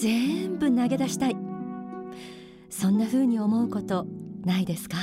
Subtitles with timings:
[0.00, 1.36] 全部投げ出したい。
[2.70, 4.06] そんな風に思うこと
[4.44, 4.96] ないですか？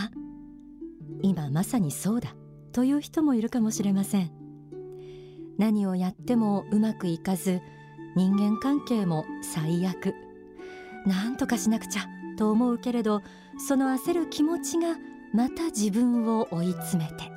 [1.21, 2.35] 今まさにそうだ。
[2.71, 4.31] という人もいるかもしれません。
[5.57, 7.61] 何をやってもうまくいかず
[8.15, 10.13] 人間関係も最悪。
[11.05, 12.03] 何とかしなくちゃ
[12.37, 13.21] と思うけれど
[13.57, 14.96] その焦る気持ちが
[15.33, 17.31] また自分を追い詰めて。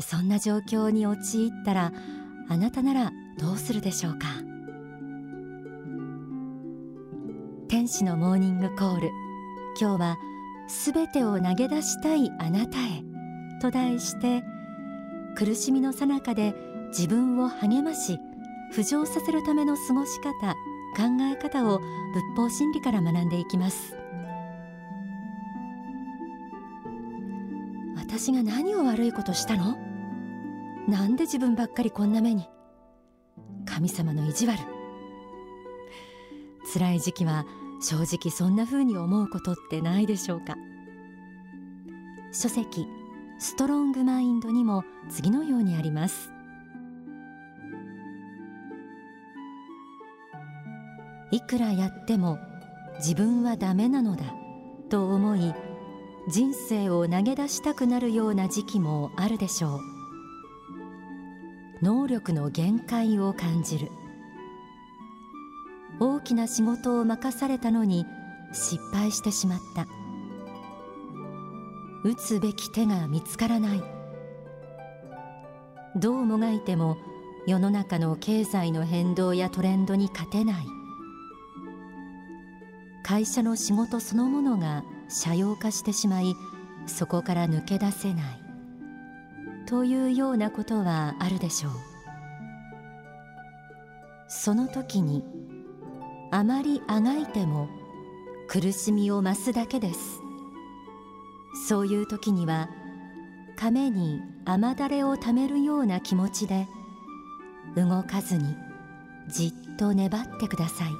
[0.00, 1.92] そんな状況に陥ったら
[2.48, 4.28] あなたならどうするでしょうか？
[7.92, 9.10] 使のモーニングコール。
[9.78, 10.18] 今日は
[10.66, 13.02] すべてを投げ出したいあなたへ。
[13.60, 14.42] と題して
[15.36, 16.54] 苦しみの最中で
[16.88, 18.18] 自分を励まし
[18.74, 20.54] 浮上させるための過ごし方
[20.96, 23.94] 考え方を仏法真理から学んでいきます。
[27.94, 29.76] 私が何を悪いことしたの？
[30.88, 32.48] なんで自分ばっかりこんな目に？
[33.66, 34.60] 神様の意地悪。
[36.72, 37.44] 辛い時期は
[37.82, 40.56] 正直そんな風に思うことってないでしょうか。
[42.30, 42.86] 書籍
[43.38, 46.30] ストロングマインドにも次のようにあります。
[51.32, 52.38] いくらやっても
[52.98, 54.24] 自分はダメなのだ
[54.88, 55.52] と思い
[56.28, 59.80] 人生を投げ出したくなるような時期もあるでしょう。
[61.82, 63.90] 能力の限界を感じる。
[66.04, 68.06] 大きな仕事を任されたのに
[68.52, 69.86] 失敗してしまった。
[72.02, 73.84] 打つべき手が見つからない。
[75.94, 76.96] どうもがいても
[77.46, 80.66] 世の中の経済の変動やトレンドに勝てない。
[83.04, 84.82] 会社の仕事そのものが
[85.24, 86.34] 斜陽化してしまい
[86.88, 88.42] そこから抜け出せない。
[89.66, 91.72] というようなことはあるでしょう。
[94.26, 95.41] その時に
[96.34, 97.68] あまりあがいても
[98.48, 100.22] 苦しみを増すだけです。
[101.68, 102.70] そういう時には
[103.54, 106.66] 亀に雨だれをためるような気持ちで
[107.76, 108.56] 動かずに
[109.28, 110.92] じっと粘ってください。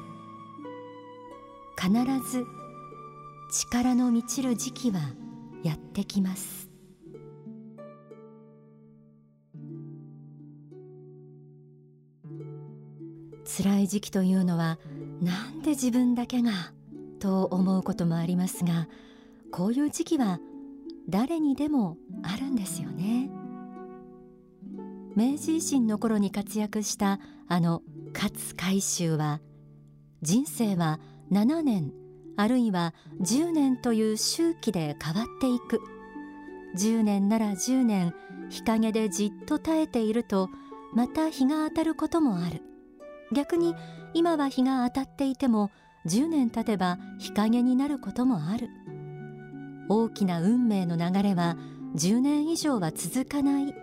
[1.80, 2.44] 必ず
[3.50, 5.00] 力の満ちる時期は
[5.64, 6.68] やってきます。
[13.44, 14.78] 辛い時期というのは
[15.22, 16.50] なんで自分だけが
[17.20, 18.88] と思うこともありますが
[19.52, 20.40] こういう時期は
[21.08, 23.30] 誰にでもあるんですよね。
[25.14, 27.82] 明治維新の頃に活躍したあの
[28.14, 29.40] 勝海舟は
[30.22, 31.00] 人生は
[31.30, 31.92] 7年
[32.36, 35.80] あるいは10年という周期で変わっていく。
[36.76, 38.14] 10年なら10年
[38.48, 40.48] 日陰でじっと耐えていると
[40.94, 42.62] また日が当たることもある。
[43.32, 43.74] 逆に
[44.14, 45.70] 今は日が当たっていても
[46.06, 48.68] 10年経てば日陰になることもある。
[49.88, 51.56] 大きな運命の流れは
[51.96, 53.74] 10年以上は続かない。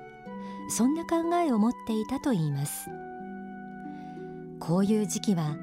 [0.69, 2.89] そんな考えを持っていたといいます。
[4.59, 5.57] こういう時期は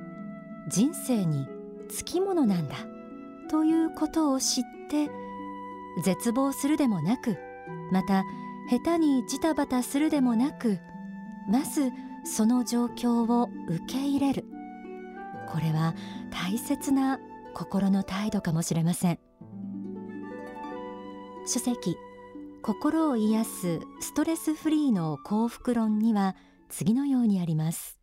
[0.68, 1.46] 人生に
[1.88, 2.76] つきものなんだ。
[3.48, 5.08] ということを知って
[6.02, 7.36] 絶望するでもなく
[7.92, 8.24] また
[8.68, 10.78] 下手にジタバタするでもなく
[11.48, 11.92] まず
[12.26, 14.44] その状況を受け入れる。
[15.48, 15.94] これは
[16.30, 17.20] 大切な
[17.54, 19.18] 心の態度かもしれません。
[21.46, 21.96] 書籍
[22.62, 26.34] 心を癒すストレスフリーの幸福論には
[26.68, 27.95] 次のようにあります。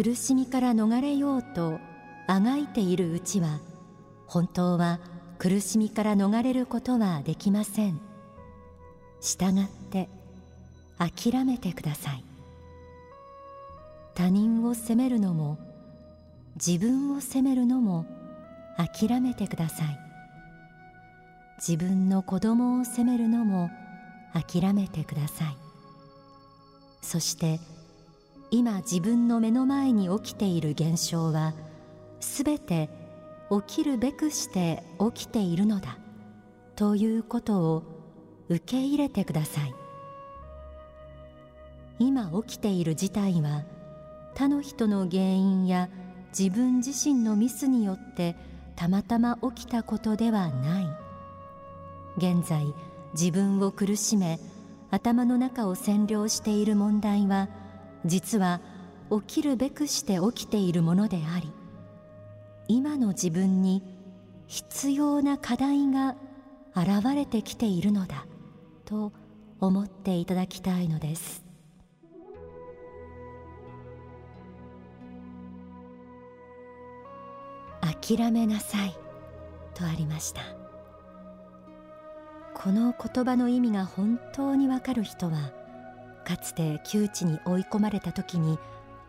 [0.00, 1.80] 苦しみから逃れようと
[2.28, 3.58] あがいているうちは
[4.28, 5.00] 本当は
[5.40, 8.00] 苦しみから逃れることはできません。
[9.20, 10.08] したがって
[10.98, 12.22] 諦めてください。
[14.14, 15.58] 他人を責めるのも
[16.64, 18.06] 自分を責めるのも
[18.76, 19.98] 諦めてください。
[21.56, 23.68] 自分の子供を責めるのも
[24.32, 25.56] 諦めてください。
[27.02, 27.58] そして
[28.50, 31.54] 今自分の目の前に起きている現象は
[32.20, 32.88] すべて
[33.50, 35.98] 起きるべくして起きているのだ
[36.76, 37.82] ということを
[38.48, 39.74] 受け入れてください。
[41.98, 43.64] 今起きている事態は
[44.34, 45.88] 他の人の原因や
[46.36, 48.36] 自分自身のミスによって
[48.76, 50.88] たまたま起きたことではない。
[52.16, 52.72] 現在
[53.14, 54.38] 自分を苦しめ
[54.90, 57.48] 頭の中を占領している問題は
[58.04, 58.60] 実は
[59.10, 61.52] 起きるべくして起きているものであり
[62.68, 63.82] 今の自分に
[64.46, 66.16] 必要な課題が
[66.74, 68.26] 現れてきているのだ
[68.84, 69.12] と
[69.60, 71.44] 思っていただきたいのです。
[77.82, 78.96] 諦めなさい
[79.74, 80.42] とありました。
[82.54, 85.52] この言葉の意味が本当にわかる人は
[86.28, 88.58] かつて窮地に追い込まれた時に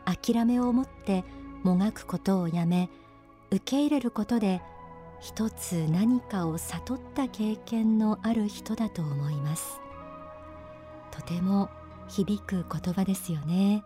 [0.06, 1.26] 諦めを持って
[1.64, 2.90] もがくことをやめ
[3.52, 4.62] 受け入れることで
[5.20, 9.82] 一つ何かを悟った経験のある人だと思います。
[11.12, 11.70] とても
[12.08, 13.84] 響く言葉ですよね。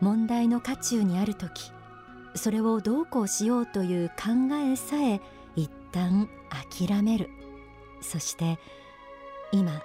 [0.00, 1.70] 問題の渦中にある時
[2.34, 5.20] それをどうこうしようという考えさえ
[5.54, 6.30] 一旦
[6.78, 7.28] 諦める。
[8.00, 8.58] そして
[9.52, 9.82] 今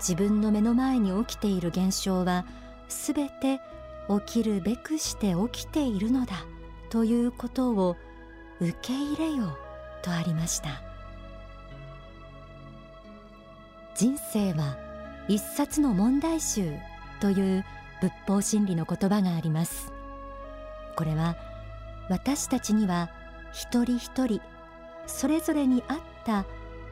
[0.00, 2.46] 自分の目の前に起きている現象は
[2.88, 3.60] すべて
[4.26, 6.44] 起きるべくして起きているのだ
[6.88, 7.96] ということを
[8.60, 9.56] 受け入れよ
[10.02, 10.82] とありました。
[13.94, 14.78] 人生は
[15.28, 16.72] 一冊の問題集
[17.20, 17.64] という
[18.00, 19.92] 仏法真理の言葉があります。
[20.96, 21.36] これは
[22.08, 23.10] 私たちには
[23.52, 24.40] 一人一人
[25.06, 26.46] それぞれに合った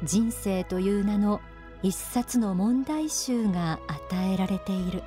[0.05, 1.41] 人生という名の
[1.83, 5.03] 一冊の問題集が与えられている。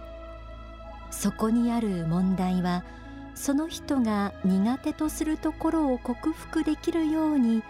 [1.10, 2.84] そこにある問題は
[3.36, 7.64] その人が苦手とするところを克服できるように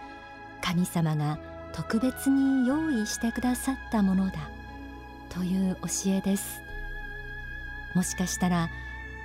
[0.60, 1.38] 神様が
[1.72, 4.50] 特別に用意してくださったものだ。
[5.30, 6.62] という教えです。
[7.94, 8.70] もしかしたら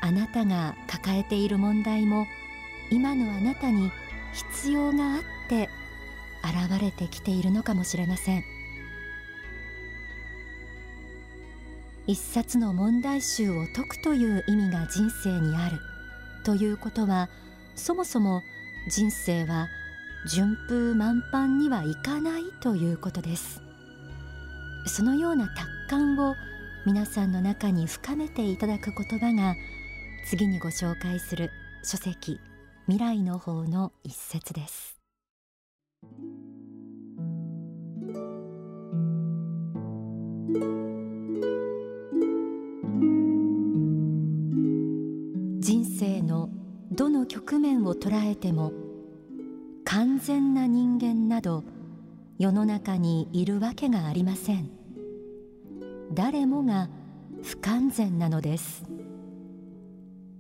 [0.02, 2.26] あなたが抱えている問題も
[2.90, 3.92] 今のあなたに
[4.34, 5.70] 必要があって
[6.44, 8.57] 現れてきているのかもしれません。
[12.08, 15.78] 一冊の問題集を解くという意味が人生にある。
[16.44, 17.30] ということは
[17.76, 18.42] そもそも
[18.90, 19.68] 人生は
[20.26, 23.62] 順風満帆にはいかないということです。
[24.86, 26.36] そのような達観を
[26.86, 29.56] 皆さんの中に深めていただく言葉が
[30.26, 31.52] 次にご紹介する
[31.84, 32.40] 書籍
[32.86, 34.98] 未来の方の一節です。
[45.98, 46.50] 生の
[46.92, 48.72] どの局面を捉えても
[49.84, 51.64] 完全な人間など
[52.38, 54.70] 世の中にいるわけがありません。
[56.14, 56.88] 誰もが
[57.42, 58.84] 不完全なのです。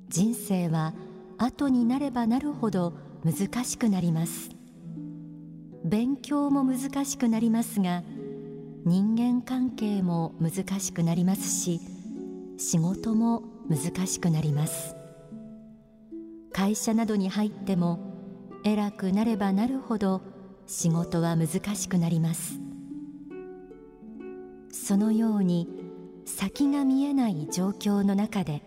[0.09, 0.93] 人生は
[1.39, 2.93] 後になればなるほど
[3.23, 4.51] 難しくなります。
[5.83, 8.03] 勉強も難しくなりますが
[8.85, 11.79] 人間関係も難しくなりますし
[12.57, 14.96] 仕事も難しくなります。
[16.57, 17.99] 会社などに入っても
[18.63, 20.23] 偉くなればなるほど
[20.65, 22.59] 仕事は難しくなります。
[24.71, 25.69] そのように
[26.25, 28.63] 先が見えない状況の中で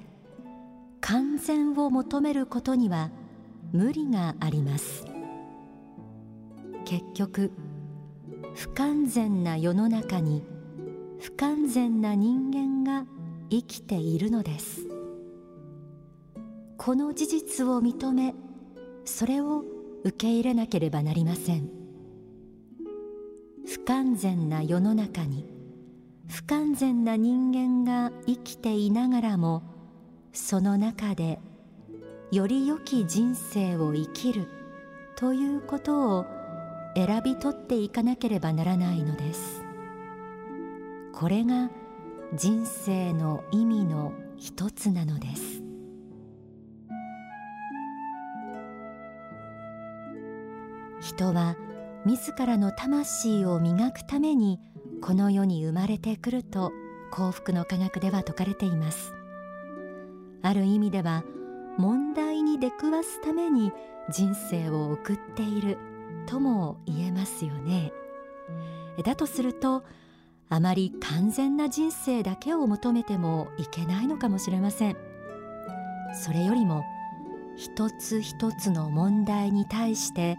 [1.00, 3.10] 完全を求めることには
[3.72, 5.04] 無理があります。
[6.84, 7.50] 結局
[8.54, 10.44] 不完全な世の中に
[11.18, 13.04] 不完全な人間が
[13.50, 14.89] 生きているのです。
[16.82, 18.34] この事実を認め
[19.04, 19.62] それを
[20.02, 21.68] 受け入れなければなりません。
[23.66, 25.44] 不完全な世の中に
[26.26, 29.62] 不完全な人間が生きていながらも
[30.32, 31.38] その中で
[32.32, 34.48] より良き人生を生きる
[35.16, 36.26] ということを
[36.96, 39.62] 選び取っていかなければならないのです。
[41.12, 41.68] これが
[42.32, 45.69] 人生の意味の一つなのです。
[51.10, 51.56] 人は
[52.06, 54.60] 自らの魂を磨くために
[55.02, 56.70] この世に生まれてくると
[57.10, 59.12] 幸福の科学では説かれています。
[60.42, 61.24] ある意味では
[61.78, 63.72] 問題に出くわすために
[64.08, 65.78] 人生を送っている
[66.26, 67.92] とも言えますよね。
[69.04, 69.82] だとすると
[70.48, 74.96] あまり完全な人生だけを求めてもいけないのかもしれません。
[76.14, 76.84] それよりも
[77.56, 80.38] 一つ一つの問題に対して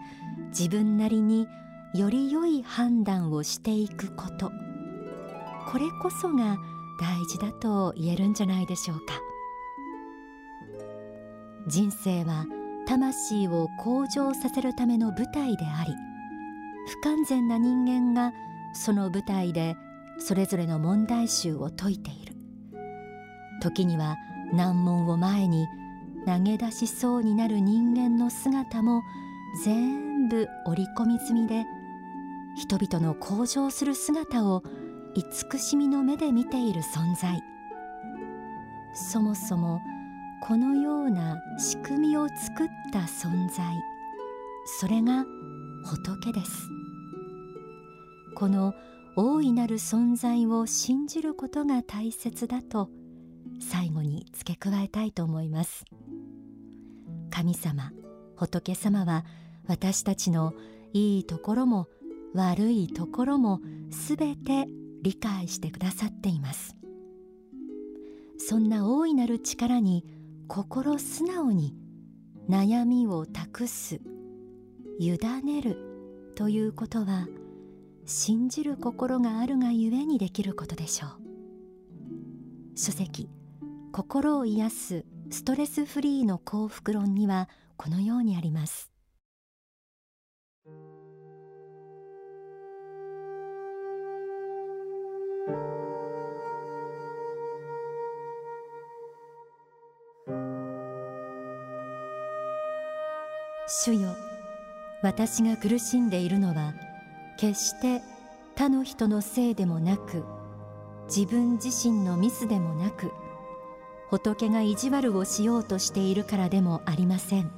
[0.56, 1.48] 自分なりに
[1.94, 4.50] より良い判断をしていくこと。
[5.66, 6.58] これこそが
[7.00, 9.20] 大事だと言えるんじゃないでしょうか。
[11.66, 12.46] 人生は
[12.86, 15.94] 魂を向上させるための舞台であり
[16.88, 18.32] 不完全な人間が
[18.74, 19.76] その舞台で
[20.18, 22.34] それぞれの問題集を解いている。
[23.62, 24.16] 時には
[24.52, 25.66] 難問を前に
[26.26, 29.02] 投げ出しそうになる人間の姿も
[29.64, 31.64] 全全部織り込み済みで
[32.54, 34.62] 人々の向上する姿を
[35.14, 37.42] 慈しみの目で見ている存在。
[38.94, 39.80] そもそも
[40.46, 43.74] このような仕組みを作った存在。
[44.78, 45.24] それが
[45.84, 46.68] 仏です。
[48.36, 48.74] この
[49.16, 52.88] 大いなる存在を信じることが大切だと
[53.60, 55.84] 最後に付け加えたいと思います。
[57.30, 57.90] 神様
[58.36, 59.24] 仏様は
[59.66, 60.54] 私たちの
[60.92, 61.88] いいところも
[62.34, 64.66] 悪いところもすべて
[65.02, 66.76] 理解してくださっています。
[68.38, 70.04] そんな大いなる力に
[70.48, 71.74] 心素直に
[72.48, 74.00] 悩みを託す
[74.98, 77.28] 委ねるということは
[78.04, 81.10] 信じる心があるがゆえにできることでしょう。
[82.74, 83.28] 書籍
[83.92, 88.91] 心を癒すストレスフリーの幸福論にはこのようにあります。
[103.74, 104.14] 主よ
[105.00, 106.74] 私が苦しんでいるのは
[107.38, 108.02] 決して
[108.54, 110.24] 他の人のせいでもなく
[111.06, 113.10] 自分自身のミスでもなく
[114.10, 117.50] 仏が意地悪をしようとしているからでもありません。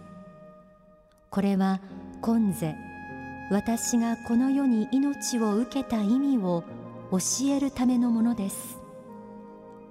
[1.30, 1.80] これは
[2.20, 2.76] 今世
[3.50, 6.62] 私がこの世に命を受けた意味を
[7.10, 7.18] 教
[7.48, 8.78] えるためのものです。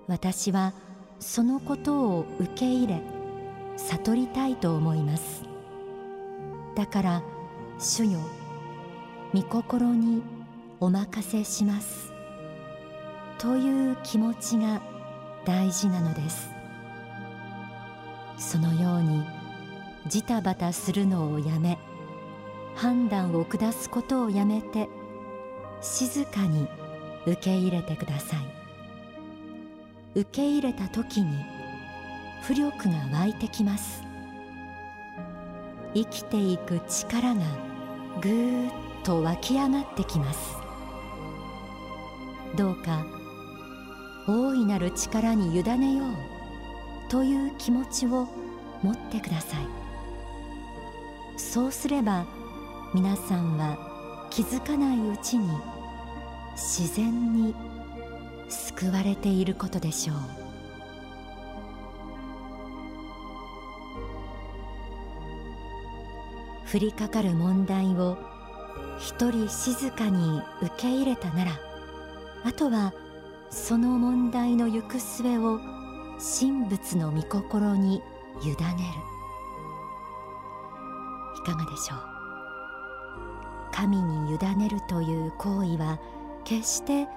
[0.07, 0.71] 私は
[1.19, 3.01] そのことを受け入れ
[3.75, 5.52] 悟りたいと思います。
[6.75, 7.21] だから
[7.79, 8.19] 主よ
[9.33, 10.21] 御心に
[10.79, 12.11] お任せします。
[13.37, 14.81] という気持ちが
[15.45, 16.49] 大事なのです。
[18.37, 19.25] そのように
[20.07, 21.77] ジタバタするのをやめ
[22.75, 24.89] 判断を下すことをやめて
[25.81, 26.67] 静かに
[27.25, 28.39] 受け入れてください。
[30.15, 31.43] 受け入れた時に
[32.43, 34.03] 浮力が湧いてきます。
[35.93, 37.41] 生きていく力が
[38.21, 38.73] ぐーっ
[39.03, 40.57] と湧き上がってきます。
[42.55, 43.05] どうか
[44.27, 48.27] 大いなる力に委ねようという気持ちを
[48.81, 49.67] 持ってください。
[51.37, 52.25] そうすれば
[52.93, 53.77] 皆さんは
[54.29, 55.49] 気づかないうちに
[56.55, 57.55] 自然に
[58.49, 60.42] 救われていることでしょう。
[66.73, 68.17] 降りかかる問題を
[68.97, 71.51] 一人静かに受け入れたなら
[72.43, 72.93] あとは
[73.51, 75.59] その問題の行く末を
[76.17, 78.01] 神仏の御心に
[78.41, 78.57] 委ねる。
[81.37, 81.99] いかがでしょう？
[83.71, 85.99] 神に委ねるという行為は
[86.43, 87.07] 決して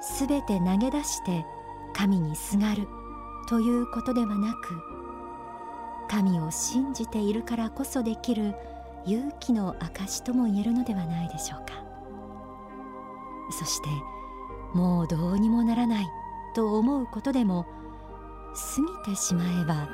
[0.00, 1.44] すべて投げ出して
[1.92, 2.88] 神にすがる
[3.48, 4.80] ということではなく
[6.08, 8.54] 神を信じているからこそできる
[9.08, 11.82] 勇気の証とも言えるのではないでしょうか。
[13.50, 13.88] そして
[14.74, 16.06] もうどうにもならない
[16.54, 17.64] と思うことでも
[19.04, 19.88] 過ぎてしまえば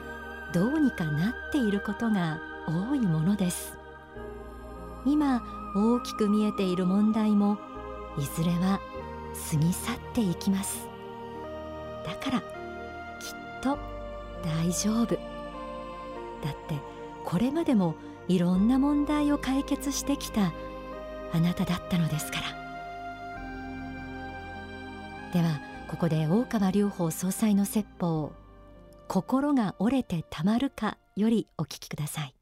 [0.52, 3.78] どうにかなっていることが多いものです。
[5.06, 5.42] 今
[5.76, 7.59] 大きく見えている問題も
[8.18, 8.80] いずれは
[9.50, 10.88] 過ぎ去っていきます。
[12.04, 12.47] だからきっ
[13.62, 13.78] と
[14.42, 15.14] 大丈夫。
[15.14, 16.80] だって
[17.25, 17.94] これまでも
[18.28, 20.52] いろんな問題を解決してきた
[21.32, 22.64] あなただったのですから。
[25.32, 28.32] ではここで大川隆法総裁の説法
[29.08, 32.34] 「心が折れてたまるか」よりお聞きください。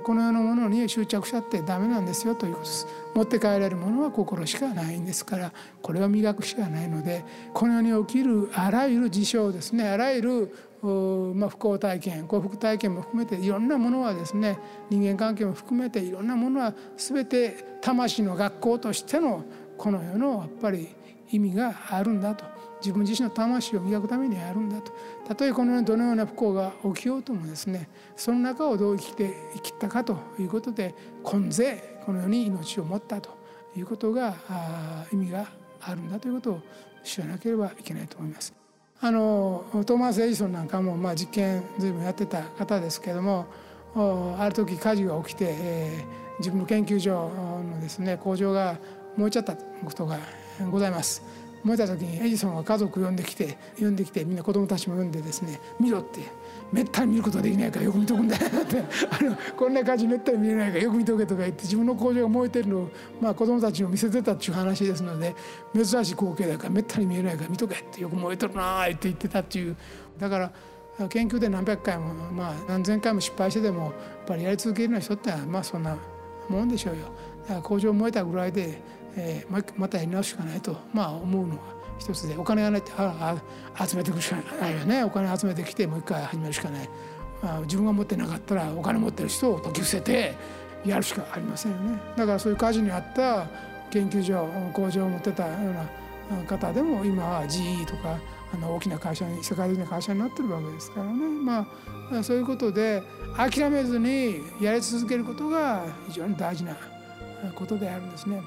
[0.00, 2.86] この世のものに執着しちゃってダメなんですよということです。
[3.14, 14.58] 持って帰られるものは心しかないんですからこれは磨くしかないのでこの世に起きるあらゆる事象ですねあらゆるまあ、不幸体験幸福体験も含めていろんなものはですね
[14.90, 19.44] 人間関係も含めていろんなものは全て魂の学校としての
[19.78, 20.88] この世のやっぱり
[21.30, 22.51] 意味があるんだと。
[22.82, 24.92] 自分自身の魂を磨くためにあるんだと
[25.26, 33.30] たとえこの世にどのような不幸が起きようともですねその中をどう生きて生きたかということで今世この世に命を持ったと
[33.76, 34.34] いうことが
[35.12, 35.46] 意味が
[35.80, 36.60] あるんだということを
[37.04, 38.52] 知らなければいけないと思います。
[39.00, 43.46] あのトーマス・エジソンなんかもまあ実験随分やってた方ですけども
[44.38, 48.78] ある時火事が起きて、えー、自分の研究所のですね工場が
[49.16, 50.18] 燃えちゃったことが
[50.70, 51.41] ございます。
[51.64, 56.20] 燃えた時にエジソンが家族呼んできて呼んできてみんな子供たちも呼んでですね見ろって。
[56.72, 58.78] めったに見ることができないからよく見とくんだよって。
[59.10, 62.88] あのこんな感じめったに見れないからよく見とけとか言って自分の工場が燃えてるのを、
[63.20, 65.36] まあ、子供たちに見せてたっていう話ですので
[65.74, 69.76] 珍しい光景だからめったに見えないから見とけってよく燃えてるなって言ってたっていう。
[70.18, 70.52] だから
[71.08, 73.92] 研究で何百回も、まあ、何千回も失敗してでもやっ
[74.26, 75.96] ぱりやり続けるような人ってまあそんな
[76.48, 77.60] もんでしょうよ。
[77.62, 78.80] 工場燃えたぐらいで、
[79.16, 81.62] えー、またやり直すしかないと、まあ、思うのが
[81.98, 83.36] 一つでお金がないってあ
[83.76, 85.04] あ集めていくしかないよね。
[85.04, 86.88] お金集めてきてもう一回始めるしかない、
[87.42, 90.34] まあ、自分が持ってなかったらお金持ってる人を解き伏せて
[90.84, 92.00] やるしかありませんよね。
[92.16, 93.46] だからそういう火事にあった
[93.90, 95.70] 研究所工場を持ってたよ
[96.30, 98.18] うな方でも今は GE とか
[98.52, 101.12] あの大きな会社に世界的な会社になってるわけですからね。
[101.44, 101.66] ま
[102.12, 103.02] あそういうことで
[103.36, 106.76] 諦めずにやり続けることが非常に大事な
[107.54, 108.42] ことであるんですね。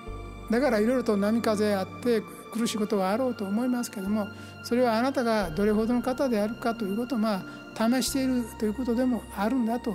[0.50, 2.22] だからいろいろと波風あって
[2.52, 4.28] 苦しいことがあろうと思いますけども
[4.64, 7.44] それはあなたがどれほどの方であるかということをま
[7.78, 9.94] あ試しているということでもあるんだと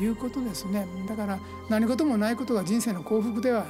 [0.00, 0.86] いうことですね。
[1.06, 3.66] だから何事もないことが人生の幸福では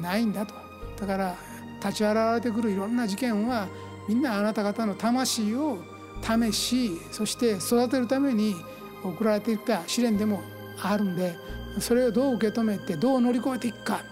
[0.00, 0.54] ないんだと。
[0.98, 1.36] だから
[1.78, 3.68] 立ち現れてくるいろんな事件は
[4.08, 5.78] みんなあなた方の魂を
[6.22, 8.54] 試しそして育てるために
[9.02, 10.42] 送られていった試練でも
[10.82, 11.36] あるんで
[11.78, 14.02] それをどう受け止めてどう乗り越えていくか。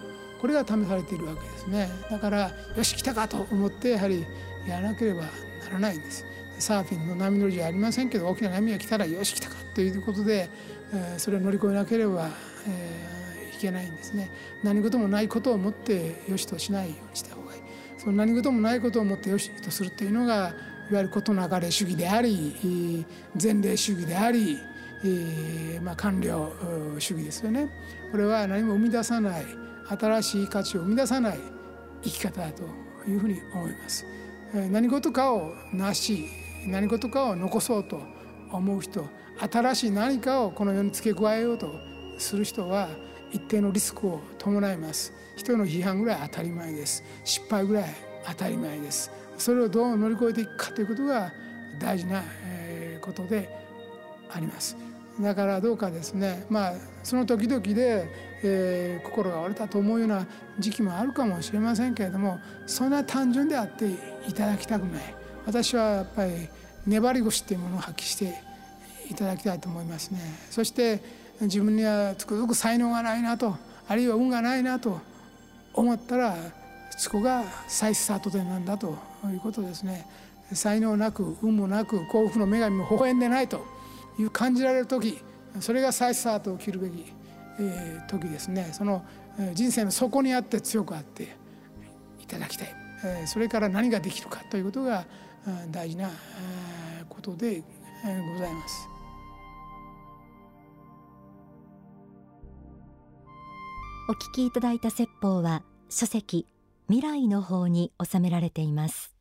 [0.40, 1.88] これが試されているわけですね。
[2.10, 4.24] だからよし来たかと思ってやはり
[4.66, 5.28] やらなければな
[5.72, 6.24] らないんです。
[6.58, 10.48] サーフィンの波乗りじゃありませんけど大きな波が来たらよし来たかということで、
[10.92, 12.30] えー、それを乗り越えなければ、
[12.66, 14.30] えー、いけないんですね。
[14.62, 17.62] 何事もないことをもってよしとしないようにした方がいい。
[17.96, 20.54] その何事もないことをもってよしとするというのが
[20.90, 23.04] いわゆる事流れ主義であり
[23.40, 24.58] 前例主義であり、
[25.04, 26.52] えーまあ、官僚
[26.98, 27.68] 主義ですよね。
[28.10, 29.44] これは何も生み出さない
[29.88, 31.38] 新しい価値を生み出さない
[32.02, 32.62] 生き方だと
[33.08, 34.04] いうふうに思います。
[34.70, 36.26] 何事かを成し
[36.66, 38.00] 何事かを残そうと
[38.50, 39.06] 思う人
[39.38, 41.72] 新しい何かをこの世に付け加えようと
[42.18, 42.88] する人は
[43.30, 45.12] 一定のリスクを伴います。
[45.36, 47.04] 人の批判ぐらい当たり前です。
[47.24, 47.94] 失敗ぐらい
[48.26, 49.10] 当たり前です。
[49.36, 51.32] それをどう乗り越えていくかということが
[51.78, 52.22] 大事な
[53.00, 53.48] ことで
[54.30, 54.76] あります。
[55.20, 56.46] だからどうかですね。
[56.48, 58.08] まあその時々で、
[58.42, 60.26] えー、心が折れたと思うような
[60.58, 63.86] 時期もあるかもしれませんけれどもそんな単純であって
[64.28, 65.14] いただきたくない。
[65.46, 66.48] 私はやっぱり
[66.86, 68.34] 粘り腰っていうものを発揮して
[69.10, 70.20] いただきたいと思いますね。
[70.50, 71.02] そして
[71.40, 73.56] 自分にはつくづく才能がないなと
[73.88, 75.00] あるいは運がないなと
[75.72, 76.36] 思ったら
[76.90, 80.06] そこが再スタート点なんだということですね。
[80.52, 83.77] 才能なく運もなく幸福の女神も微笑んでないと。
[84.18, 85.22] いう感じられる時
[85.60, 87.12] それが再スタートを切るべき、
[87.58, 88.70] えー、時ですね。
[88.72, 89.04] その
[89.54, 91.36] 人生の底にあって強くあって
[92.20, 95.06] いただきたい、えー、それから何ができるかということが
[95.70, 96.10] 大事な
[97.08, 97.62] ことで
[98.02, 98.88] ございます。
[104.10, 106.46] お聞きいただいた説法は書籍
[106.88, 109.17] 未来の方に収められています。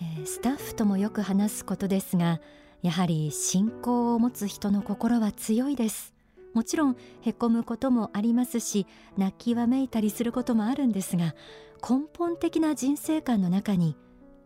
[0.00, 2.40] えー、スタッフともよく話すことですが
[2.82, 6.14] やはり信仰を持つ人の心は強いです。
[6.54, 8.86] もちろんへこむこともありますし
[9.16, 11.34] 泣きわめいたりすることもあるんですが
[11.88, 13.96] 根本的な人生観の中に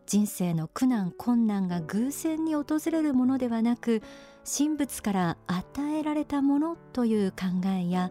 [0.06, 4.02] 人生の苦難困難が偶然に訪れるものではなく
[4.44, 8.10] 神仏から与えられたものという考えや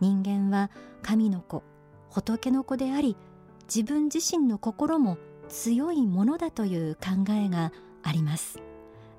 [0.00, 0.70] 人間は
[1.02, 1.62] 神の子
[2.10, 3.16] 仏の子であり
[3.74, 5.16] 自分自身の心も
[5.52, 8.58] 強いものだという考えがあります。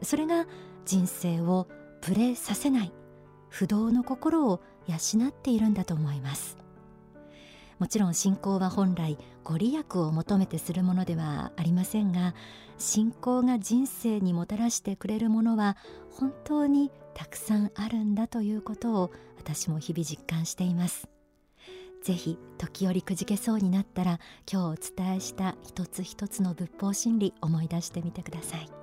[0.02, 0.48] それが
[0.84, 1.68] 人生を
[2.02, 2.92] プレさせない
[3.50, 6.58] 不動の心を養っているんだと思います。
[7.78, 12.34] もちろん信仰は本来ご利益を求めてするものではありませんが
[12.78, 15.78] 信仰が人生にもたらしてくれるものは
[16.12, 21.13] 本当にたくさんあるんだということを私も日々実感しています。
[22.04, 24.20] ぜひ時折くじけそうになったら
[24.52, 28.83] 今日お伝えした一つ一つの仏法真理思い出してみてください。